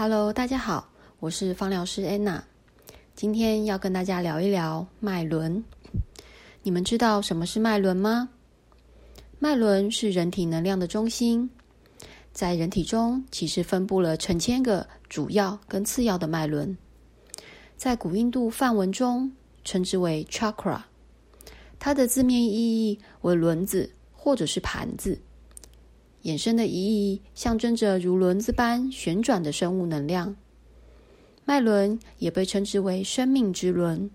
[0.00, 0.88] Hello，大家好，
[1.18, 2.40] 我是芳疗师安娜。
[3.16, 5.64] 今天要跟大家聊一聊脉轮。
[6.62, 8.28] 你们知道什么是脉轮吗？
[9.40, 11.50] 脉轮是人体能量的中心，
[12.32, 16.78] 在人体中其实分布了成千个主要跟次要的脉轮，
[17.76, 19.28] 在古印度梵文中
[19.64, 20.80] 称之为 chakra，
[21.80, 25.20] 它的字面意义为轮子或者是盘子。
[26.28, 30.36] 衍生的意义象征着如轮子般旋转的生物能量。
[31.46, 34.10] 脉轮也被称之为生命之轮。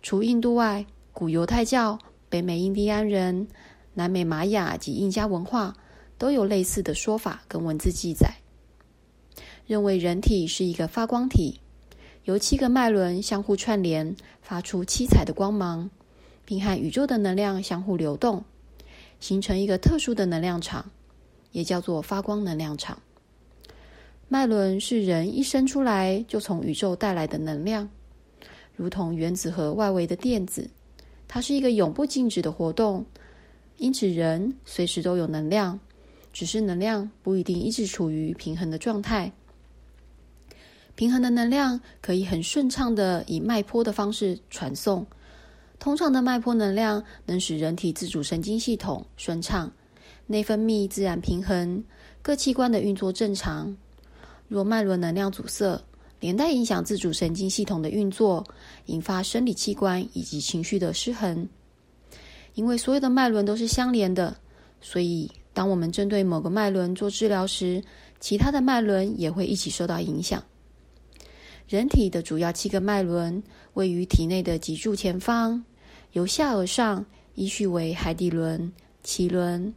[0.00, 1.98] 除印度外，古犹太教、
[2.28, 3.48] 北美印第安人、
[3.94, 5.74] 南美玛雅及印加文化
[6.18, 8.36] 都有类似的说法跟文字记载，
[9.66, 11.58] 认为人体是一个发光体，
[12.22, 15.90] 由七个脉轮相互串联，发出七彩的光芒，
[16.44, 18.44] 并和宇宙的能量相互流动，
[19.18, 20.92] 形成一个特殊的能量场。
[21.54, 23.00] 也叫做发光能量场。
[24.28, 27.88] 脉轮是人一生出来就从宇宙带来的能量，
[28.74, 30.68] 如同原子核外围的电子，
[31.28, 33.06] 它是一个永不静止的活动。
[33.76, 35.78] 因此，人随时都有能量，
[36.32, 39.30] 只是能量不一定一直处于平衡的状态。
[40.96, 45.06] 平衡的能量可以很顺畅的以脉波的方式传送。
[45.78, 49.70] 通常的脉波能量能使人体自主神经系统顺畅。
[50.26, 51.84] 内分泌自然平衡，
[52.22, 53.76] 各器官的运作正常。
[54.48, 55.82] 若脉轮能量阻塞，
[56.20, 58.46] 连带影响自主神经系统的运作，
[58.86, 61.48] 引发生理器官以及情绪的失衡。
[62.54, 64.36] 因为所有的脉轮都是相连的，
[64.80, 67.82] 所以当我们针对某个脉轮做治疗时，
[68.20, 70.42] 其他的脉轮也会一起受到影响。
[71.66, 75.64] 人体的主要七个脉轮位于体内的脊柱前方，
[76.12, 78.72] 由下而上依序为海底轮、
[79.04, 79.74] 脐轮。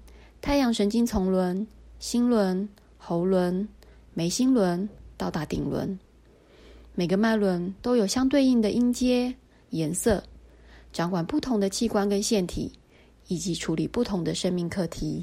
[0.47, 1.67] 太阳神经丛轮、
[1.99, 3.67] 心轮、喉轮、
[4.13, 5.99] 眉心轮到达顶轮，
[6.95, 9.35] 每个脉轮都有相对应的音阶、
[9.71, 10.23] 颜色，
[10.93, 12.71] 掌管不同的器官跟腺体，
[13.27, 15.21] 以及处理不同的生命课题。